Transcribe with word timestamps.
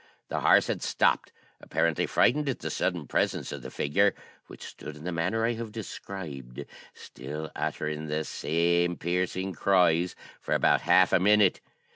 The 0.29 0.39
horse 0.41 0.65
had 0.65 0.81
stopped, 0.81 1.31
apparently 1.61 2.07
frightened 2.07 2.49
at 2.49 2.57
the 2.57 2.71
sudden 2.71 3.05
presence 3.05 3.51
of 3.51 3.61
the 3.61 3.69
figure, 3.69 4.15
which 4.47 4.63
stood 4.65 4.95
in 4.97 5.03
the 5.03 5.11
manner 5.11 5.45
I 5.45 5.53
have 5.53 5.71
described, 5.71 6.65
still 6.95 7.51
uttering 7.55 8.07
the 8.07 8.23
same 8.23 8.97
piercing 8.97 9.53
cries, 9.53 10.15
for 10.39 10.55
about 10.55 10.81
half 10.81 11.13
a 11.13 11.19
minute. 11.19 11.61